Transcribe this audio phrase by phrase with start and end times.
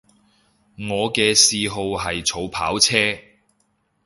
[0.79, 3.19] 我嘅嗜好係儲跑車